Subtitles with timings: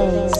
[0.00, 0.32] D10.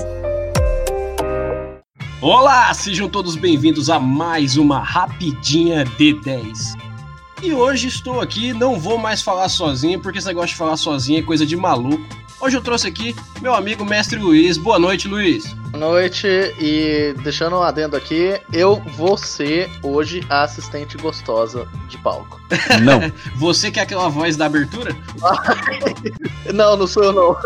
[2.23, 6.79] Olá, sejam todos bem-vindos a mais uma Rapidinha D10.
[7.43, 11.19] E hoje estou aqui, não vou mais falar sozinho, porque esse negócio de falar sozinho
[11.19, 12.03] é coisa de maluco.
[12.41, 14.57] Hoje eu trouxe aqui meu amigo mestre Luiz.
[14.57, 15.53] Boa noite, Luiz.
[15.53, 16.27] Boa noite
[16.59, 22.41] e deixando um adendo aqui, eu vou ser hoje a assistente gostosa de palco.
[22.83, 23.13] Não.
[23.37, 24.97] Você que é aquela voz da abertura?
[26.55, 27.37] não, não sou eu não.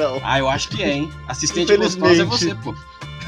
[0.00, 0.20] Não.
[0.24, 1.10] Ah, eu acho que é, hein?
[1.28, 2.74] Assistente gostosa é você, pô.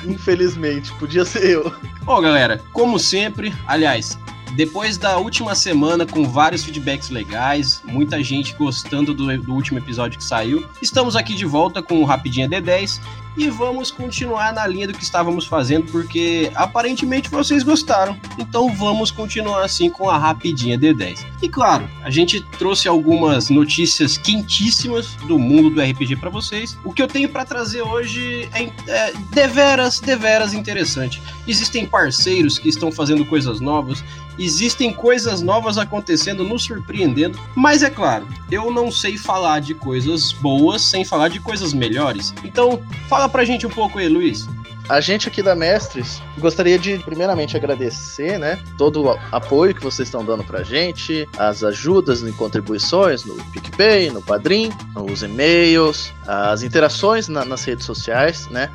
[0.05, 1.73] Infelizmente, podia ser eu.
[2.03, 4.19] Bom, galera, como sempre, aliás,
[4.57, 10.19] depois da última semana com vários feedbacks legais, muita gente gostando do, do último episódio
[10.19, 13.01] que saiu, estamos aqui de volta com o Rapidinha D10
[13.37, 18.19] e vamos continuar na linha do que estávamos fazendo, porque aparentemente vocês gostaram.
[18.39, 21.25] Então vamos continuar assim com a rapidinha D10.
[21.41, 26.77] E claro, a gente trouxe algumas notícias quentíssimas do mundo do RPG para vocês.
[26.85, 31.23] O que eu tenho para trazer hoje é, é deveras, deveras interessante.
[31.47, 34.05] Existem parceiros que estão fazendo coisas novas,
[34.39, 40.33] existem coisas novas acontecendo, nos surpreendendo, mas é claro, eu não sei falar de coisas
[40.33, 42.35] boas sem falar de coisas melhores.
[42.45, 44.49] Então, fala pra gente um pouco aí, Luiz.
[44.89, 50.09] A gente aqui da Mestres gostaria de primeiramente agradecer, né, todo o apoio que vocês
[50.09, 56.63] estão dando pra gente, as ajudas e contribuições no PicPay, no Padrim, nos e-mails, as
[56.63, 58.71] interações na, nas redes sociais, né?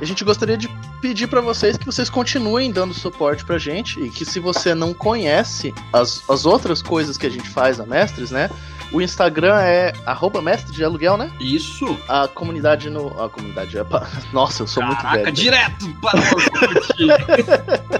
[0.00, 0.66] A gente gostaria de
[1.00, 4.92] pedir para vocês que vocês continuem dando suporte pra gente e que se você não
[4.92, 8.50] conhece as, as outras coisas que a gente faz na Mestres, né?
[8.92, 11.30] O Instagram é arroba mestre de aluguel, né?
[11.38, 11.96] Isso.
[12.08, 13.08] A comunidade no.
[13.22, 13.76] A comunidade.
[14.32, 15.32] Nossa, eu sou Caraca, muito velho.
[15.32, 17.99] direto para o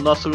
[0.00, 0.28] nosso.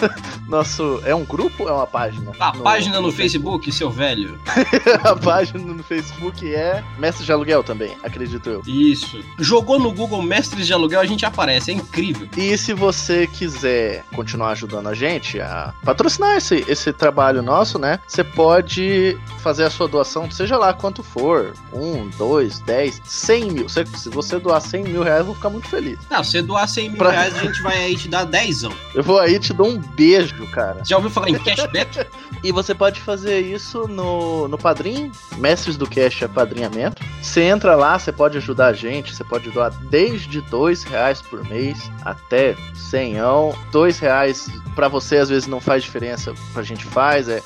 [0.48, 1.00] nosso.
[1.04, 2.32] É um grupo ou é uma página?
[2.38, 4.38] A no, página no, Facebook, seu velho.
[5.02, 8.62] a página no Facebook é Mestre de Aluguel também, acredito eu.
[8.66, 9.22] Isso.
[9.38, 12.28] Jogou no Google Mestres de Aluguel, a gente aparece, é incrível.
[12.36, 17.98] E se você quiser continuar ajudando a gente a patrocinar esse, esse trabalho nosso, né?
[18.06, 21.52] Você pode fazer a sua doação, seja lá quanto for.
[21.72, 23.68] Um, dois, dez, cem mil.
[23.68, 25.98] Se, se você doar cem mil reais, eu vou ficar muito feliz.
[26.10, 27.10] Não, se você doar cem mil pra...
[27.10, 28.72] reais, a gente vai aí te dar dezão.
[28.94, 30.84] Eu vou aí te dou um beijo, cara.
[30.84, 32.06] Já ouviu falar em cashback?
[32.44, 37.02] e você pode fazer isso no, no Padrim, Mestres do Cash é padrinhamento.
[37.20, 41.44] Você entra lá, você pode ajudar a gente, você pode doar desde dois reais por
[41.48, 43.52] mês até cenhão.
[43.72, 47.42] Dois reais para você às vezes não faz diferença, pra gente faz, é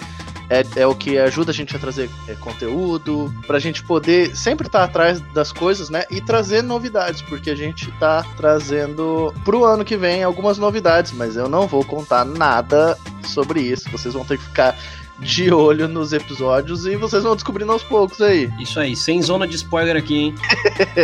[0.51, 4.67] é, é o que ajuda a gente a trazer é, conteúdo, pra gente poder sempre
[4.67, 6.05] estar tá atrás das coisas, né?
[6.11, 11.37] E trazer novidades, porque a gente tá trazendo pro ano que vem algumas novidades, mas
[11.37, 13.91] eu não vou contar nada sobre isso.
[13.91, 14.77] Vocês vão ter que ficar
[15.19, 18.51] de olho nos episódios e vocês vão descobrindo aos poucos aí.
[18.61, 20.35] Isso aí, sem zona de spoiler aqui, hein?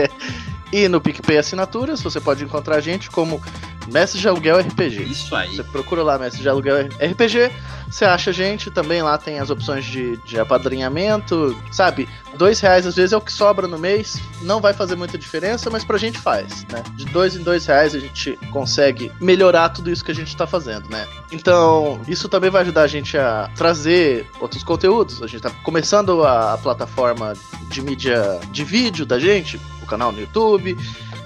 [0.72, 3.42] e no PicPay Assinaturas, você pode encontrar a gente como
[3.88, 5.02] Mestre de Aluguel RPG.
[5.04, 5.56] Isso aí.
[5.56, 7.50] Você procura lá Mestre de Aluguel RPG,
[7.88, 12.08] você acha a gente, também lá tem as opções de, de apadrinhamento, sabe?
[12.36, 15.70] Dois reais às vezes é o que sobra no mês, não vai fazer muita diferença,
[15.70, 16.82] mas pra gente faz, né?
[16.96, 20.46] De dois em dois reais a gente consegue melhorar tudo isso que a gente tá
[20.46, 21.06] fazendo, né?
[21.30, 25.22] Então, isso também vai ajudar a gente a trazer outros conteúdos.
[25.22, 27.34] A gente tá começando a, a plataforma
[27.68, 30.76] de mídia de vídeo da gente, o canal no YouTube.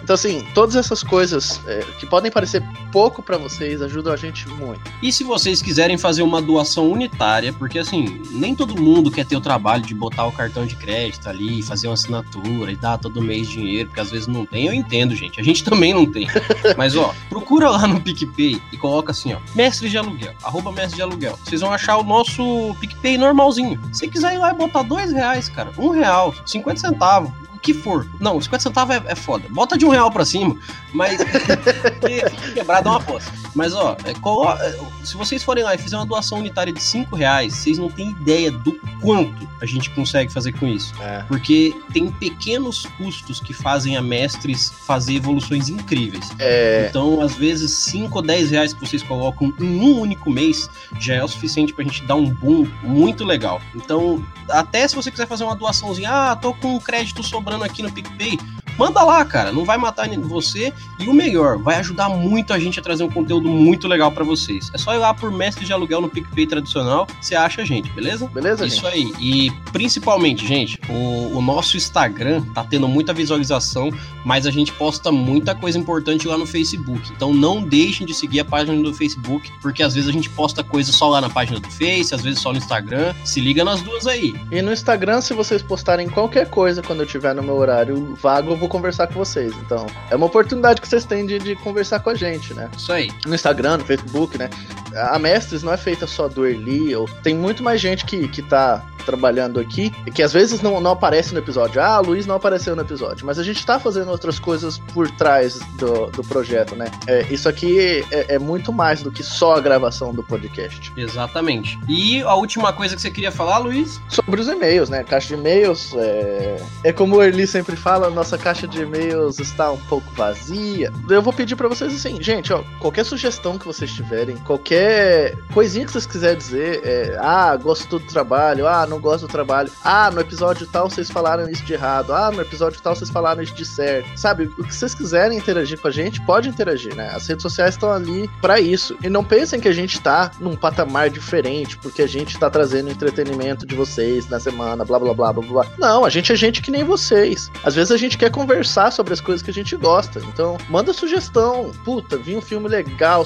[0.08, 4.48] Então, assim, todas essas coisas é, que podem parecer pouco para vocês ajudam a gente
[4.48, 4.80] muito.
[5.02, 9.36] E se vocês quiserem fazer uma doação unitária, porque assim, nem todo mundo quer ter
[9.36, 13.20] o trabalho de botar o cartão de crédito ali, fazer uma assinatura e dar todo
[13.20, 15.38] mês dinheiro, porque às vezes não tem, eu entendo, gente.
[15.38, 16.26] A gente também não tem.
[16.74, 20.96] Mas ó, procura lá no PicPay e coloca assim, ó, mestre de aluguel, arroba mestre
[20.96, 21.38] de aluguel.
[21.44, 23.78] Vocês vão achar o nosso PicPay normalzinho.
[23.92, 27.74] Se quiser ir lá e botar dois reais, cara, um real, 50 centavos o que
[27.74, 28.06] for.
[28.20, 29.44] Não, 50 centavos é, é foda.
[29.50, 30.56] Bota de um real pra cima,
[30.94, 33.30] mas fica quebrado é uma aposta.
[33.54, 34.50] Mas ó, é, colo...
[34.52, 37.90] É, se vocês forem lá e fizerem uma doação unitária de 5 reais, vocês não
[37.90, 40.94] têm ideia do quanto a gente consegue fazer com isso.
[41.00, 41.24] É.
[41.26, 46.30] Porque tem pequenos custos que fazem a mestres fazer evoluções incríveis.
[46.38, 46.86] É...
[46.88, 51.14] Então, às vezes, 5 ou 10 reais que vocês colocam em um único mês já
[51.14, 53.60] é o suficiente pra gente dar um boom muito legal.
[53.74, 57.82] Então, até se você quiser fazer uma doaçãozinha, ah, tô com um crédito sobrando aqui
[57.82, 58.38] no PicPay,
[58.78, 59.52] manda lá, cara.
[59.52, 60.72] Não vai matar você.
[60.98, 64.24] E o melhor, vai ajudar muito a gente a trazer um conteúdo muito legal para
[64.24, 64.70] vocês.
[64.72, 67.90] É só ir lá por mestre de aluguel no PicPay tradicional, você acha a gente,
[67.90, 68.26] beleza?
[68.28, 68.94] Beleza, Isso gente.
[68.94, 69.12] aí.
[69.20, 73.90] E principalmente, gente, o, o nosso Instagram tá tendo muita visualização,
[74.24, 77.12] mas a gente posta muita coisa importante lá no Facebook.
[77.14, 80.64] Então não deixem de seguir a página do Facebook, porque às vezes a gente posta
[80.64, 83.14] coisa só lá na página do Face, às vezes só no Instagram.
[83.24, 84.34] Se liga nas duas aí.
[84.50, 88.52] E no Instagram, se vocês postarem qualquer coisa quando eu tiver no meu horário vago,
[88.52, 89.52] eu vou vou conversar com vocês.
[89.64, 92.70] Então, é uma oportunidade que vocês têm de, de conversar com a gente, né?
[92.76, 93.10] Isso aí.
[93.26, 94.50] No Instagram, no Facebook, né?
[94.94, 98.42] A Mestres não é feita só do Erli, ou tem muito mais gente que, que
[98.42, 101.80] tá trabalhando aqui, e que às vezes não, não aparece no episódio.
[101.80, 105.58] Ah, Luiz não apareceu no episódio, mas a gente tá fazendo outras coisas por trás
[105.78, 106.90] do, do projeto, né?
[107.06, 110.92] É, isso aqui é, é, muito mais do que só a gravação do podcast.
[110.94, 111.78] Exatamente.
[111.88, 113.98] E a última coisa que você queria falar, Luiz?
[114.10, 115.02] Sobre os e-mails, né?
[115.02, 119.72] Caixa de e-mails, é, é como o Erli sempre fala, nossa caixa de e-mails está
[119.72, 120.92] um pouco vazia.
[121.08, 125.86] Eu vou pedir para vocês assim, gente, ó, qualquer sugestão que vocês tiverem, qualquer coisinha
[125.86, 129.70] que vocês quiserem dizer, é, ah, gosto do trabalho, ah, não gosto do trabalho.
[129.84, 132.12] Ah, no episódio tal vocês falaram isso de errado.
[132.12, 134.08] Ah, no episódio tal vocês falaram isso de certo.
[134.16, 137.10] Sabe, o que vocês quiserem interagir com a gente, pode interagir, né?
[137.14, 138.96] As redes sociais estão ali para isso.
[139.02, 142.90] E não pensem que a gente tá num patamar diferente, porque a gente tá trazendo
[142.90, 145.66] entretenimento de vocês na semana, blá blá blá blá blá.
[145.78, 147.50] Não, a gente é gente que nem vocês.
[147.64, 150.20] Às vezes a gente quer conversar sobre as coisas que a gente gosta.
[150.20, 151.72] Então, manda sugestão.
[151.84, 153.24] Puta, vi um filme legal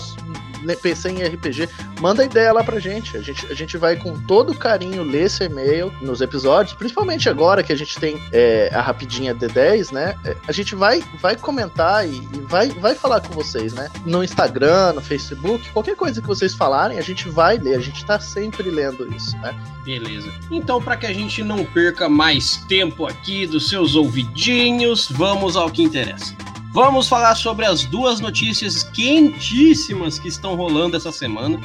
[0.81, 1.69] pensei em RPG,
[2.01, 3.17] manda ideia lá pra gente.
[3.17, 7.63] A gente, a gente vai com todo carinho ler esse e-mail nos episódios, principalmente agora
[7.63, 10.15] que a gente tem é, a rapidinha D10, né?
[10.25, 13.91] É, a gente vai, vai comentar e, e, vai, vai falar com vocês, né?
[14.05, 17.77] No Instagram, no Facebook, qualquer coisa que vocês falarem, a gente vai ler.
[17.77, 19.55] A gente tá sempre lendo isso, né?
[19.85, 20.33] Beleza.
[20.51, 25.71] Então, para que a gente não perca mais tempo aqui dos seus ouvidinhos, vamos ao
[25.71, 26.35] que interessa.
[26.73, 31.61] Vamos falar sobre as duas notícias quentíssimas que estão rolando essa semana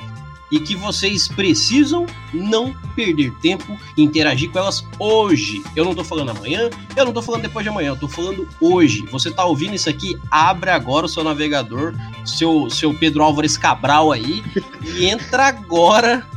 [0.52, 5.64] e que vocês precisam não perder tempo e interagir com elas hoje.
[5.78, 8.50] Eu não tô falando amanhã, eu não tô falando depois de amanhã, eu tô falando
[8.60, 9.06] hoje.
[9.10, 10.20] Você tá ouvindo isso aqui?
[10.30, 11.94] Abre agora o seu navegador,
[12.26, 14.44] seu, seu Pedro Álvares Cabral aí
[14.84, 16.28] e entra agora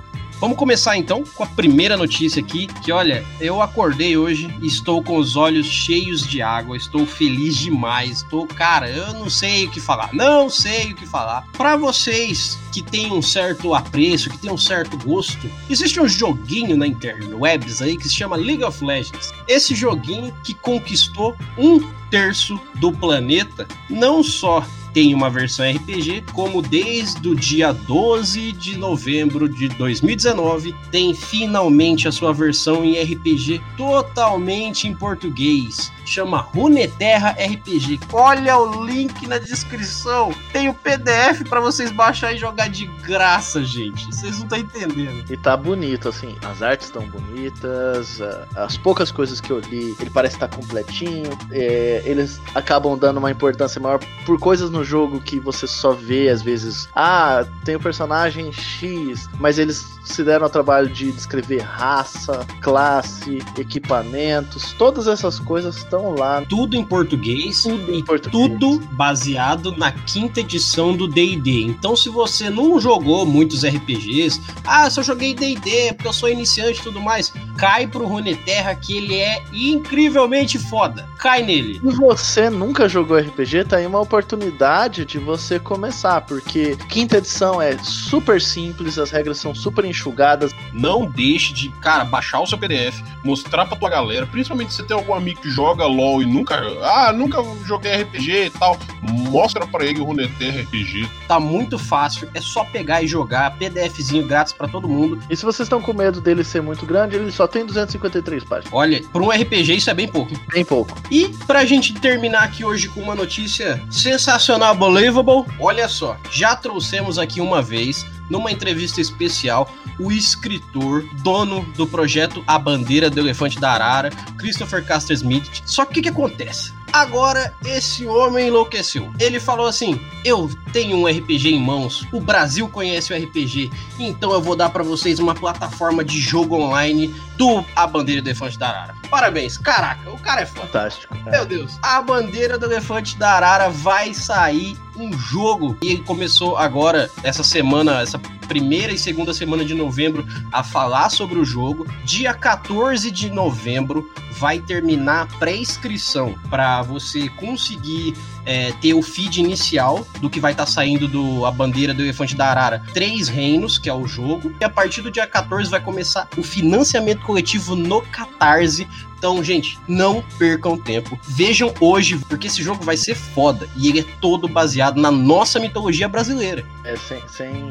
[0.41, 5.05] Vamos começar então com a primeira notícia aqui, que olha, eu acordei hoje e estou
[5.05, 9.71] com os olhos cheios de água, estou feliz demais, estou, cara, eu não sei o
[9.71, 11.47] que falar, não sei o que falar.
[11.53, 16.75] Para vocês que têm um certo apreço, que têm um certo gosto, existe um joguinho
[16.75, 19.35] na interwebs aí que se chama League of Legends.
[19.47, 26.63] Esse joguinho que conquistou um terço do planeta, não só tem uma versão RPG, como
[26.63, 33.61] desde o dia 12 de novembro de 2019 tem finalmente a sua versão em RPG
[33.77, 35.93] totalmente em português.
[36.11, 38.01] Chama Runeterra RPG.
[38.13, 40.35] Olha o link na descrição.
[40.53, 44.07] Tem o PDF para vocês baixar e jogar de graça, gente.
[44.07, 45.33] Vocês não estão entendendo.
[45.33, 46.37] E tá bonito, assim.
[46.43, 48.21] As artes estão bonitas,
[48.57, 51.31] as poucas coisas que eu li, ele parece estar tá completinho.
[51.53, 56.29] É, eles acabam dando uma importância maior por coisas no jogo que você só vê
[56.29, 61.61] às vezes, ah, tem o personagem X, mas eles se deram ao trabalho de descrever
[61.61, 66.43] raça, classe, equipamentos, todas essas coisas estão lá.
[66.49, 67.63] Tudo em português.
[67.63, 68.49] Tudo em português.
[68.49, 71.63] Tudo baseado na quinta edição do D&D.
[71.63, 76.29] Então, se você não jogou muitos RPGs, ah, se eu joguei D&D porque eu sou
[76.29, 81.09] iniciante e tudo mais, cai pro Runeterra que ele é incrivelmente foda.
[81.19, 81.75] Cai nele.
[81.75, 87.61] Se você nunca jogou RPG, tá aí uma oportunidade de você começar, porque quinta edição
[87.61, 90.55] é super simples, as regras são super enxugadas.
[90.73, 94.97] Não deixe de, cara, baixar o seu PDF, mostrar pra tua galera, principalmente se tem
[94.97, 99.85] algum amigo que joga LOL e nunca, ah, nunca joguei RPG e tal, mostra para
[99.85, 101.09] ele o Runeterra RPG.
[101.27, 105.19] Tá muito fácil, é só pegar e jogar, PDFzinho grátis para todo mundo.
[105.29, 108.73] E se vocês estão com medo dele ser muito grande, ele só tem 253 páginas.
[108.73, 110.33] Olha, para um RPG isso é bem pouco.
[110.53, 110.97] Bem pouco.
[111.11, 117.19] E pra gente terminar aqui hoje com uma notícia sensacional, believable, olha só, já trouxemos
[117.19, 119.69] aqui uma vez numa entrevista especial,
[119.99, 125.63] o escritor, dono do projeto A Bandeira do Elefante da Arara, Christopher Caster Smith.
[125.67, 126.73] Só que o que, acontece?
[126.93, 129.13] Agora esse homem enlouqueceu.
[129.19, 132.07] Ele falou assim: "Eu tenho um RPG em mãos.
[132.13, 136.57] O Brasil conhece o RPG, então eu vou dar para vocês uma plataforma de jogo
[136.57, 139.57] online do A Bandeira do Elefante da Arara." Parabéns.
[139.57, 141.17] Caraca, o cara é fantástico.
[141.27, 141.31] É.
[141.31, 141.79] Meu Deus.
[141.83, 145.77] A Bandeira do Elefante da Arara vai sair um jogo.
[145.83, 148.19] E começou agora essa semana, essa
[148.51, 151.87] primeira e segunda semana de novembro a falar sobre o jogo.
[152.05, 158.13] Dia 14 de novembro vai terminar a pré-inscrição para você conseguir
[158.45, 162.03] é, ter o feed inicial do que vai estar tá saindo do A Bandeira do
[162.03, 162.83] Elefante da Arara.
[162.93, 164.53] Três Reinos, que é o jogo.
[164.61, 168.89] E a partir do dia 14 vai começar o financiamento coletivo no Catarse
[169.21, 171.21] então, gente, não percam tempo.
[171.23, 173.69] Vejam hoje, porque esse jogo vai ser foda.
[173.77, 176.65] E ele é todo baseado na nossa mitologia brasileira.
[176.85, 177.69] É, sem, sem,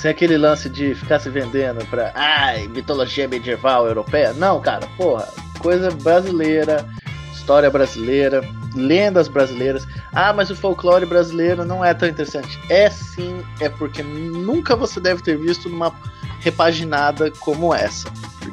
[0.00, 2.10] sem aquele lance de ficar se vendendo pra.
[2.14, 4.32] Ai, mitologia medieval europeia.
[4.32, 5.28] Não, cara, porra.
[5.58, 6.88] Coisa brasileira,
[7.32, 8.42] história brasileira
[8.74, 9.86] lendas brasileiras.
[10.12, 12.58] Ah, mas o folclore brasileiro não é tão interessante.
[12.68, 15.94] É sim, é porque nunca você deve ter visto numa
[16.40, 18.08] repaginada como essa.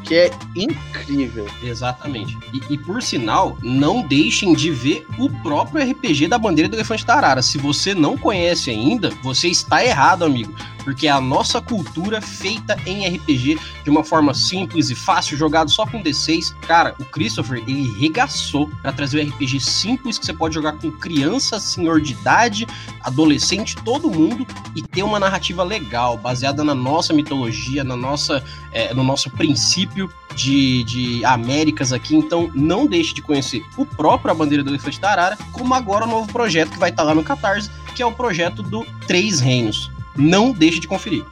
[0.07, 1.45] Porque é incrível.
[1.61, 2.37] Exatamente.
[2.53, 7.05] E, e, por sinal, não deixem de ver o próprio RPG da Bandeira do Elefante
[7.05, 7.41] da Arara.
[7.41, 10.55] Se você não conhece ainda, você está errado, amigo.
[10.85, 15.69] Porque é a nossa cultura feita em RPG de uma forma simples e fácil, jogado
[15.69, 16.55] só com D6.
[16.61, 20.89] Cara, o Christopher, ele regaçou para trazer o RPG simples que você pode jogar com
[20.89, 22.65] criança, senhor de idade,
[23.01, 28.93] adolescente, todo mundo e ter uma narrativa legal, baseada na nossa mitologia, na nossa, é,
[28.93, 29.96] no nosso princípio
[30.35, 32.15] de, de Américas aqui.
[32.15, 36.05] Então, não deixe de conhecer o próprio A Bandeira do Elefante da Arara, como agora
[36.05, 39.39] o novo projeto que vai estar lá no Catarse, que é o projeto do Três
[39.39, 39.91] Reinos.
[40.15, 41.25] Não deixe de conferir.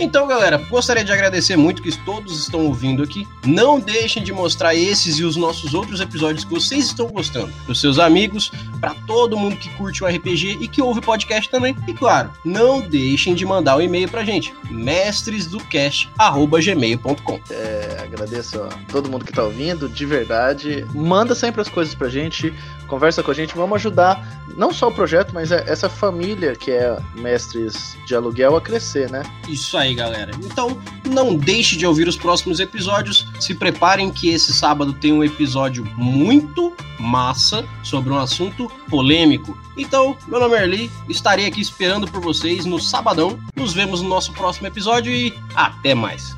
[0.00, 3.28] Então, galera, gostaria de agradecer muito que todos estão ouvindo aqui.
[3.44, 7.72] Não deixem de mostrar esses e os nossos outros episódios que vocês estão gostando para
[7.72, 8.50] os seus amigos,
[8.80, 11.76] para todo mundo que curte o RPG e que ouve podcast também.
[11.86, 17.40] E claro, não deixem de mandar o um e-mail pra gente, mestresdocast@gmail.com.
[17.50, 20.86] É, agradeço a todo mundo que tá ouvindo, de verdade.
[20.94, 22.54] Manda sempre as coisas pra gente,
[22.86, 26.70] conversa com a gente, vamos ajudar não só o projeto, mas é essa família que
[26.70, 29.22] é Mestres de Aluguel a crescer, né?
[29.48, 30.32] Isso aí, galera.
[30.44, 33.26] Então, não deixe de ouvir os próximos episódios.
[33.38, 39.56] Se preparem que esse sábado tem um episódio muito massa sobre um assunto polêmico.
[39.76, 43.38] Então, meu nome é Erli, estarei aqui esperando por vocês no sabadão.
[43.56, 46.34] Nos vemos no nosso próximo episódio e até mais.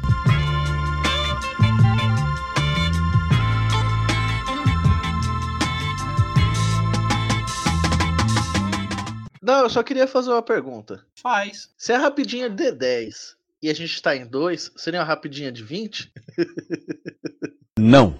[9.42, 11.04] Não, eu só queria fazer uma pergunta.
[11.20, 11.68] Faz.
[11.76, 15.64] Se a rapidinha de 10 e a gente tá em 2, seria uma rapidinha de
[15.64, 16.12] 20?
[17.78, 18.16] Não.